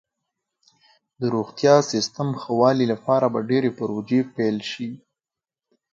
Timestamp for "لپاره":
2.93-3.25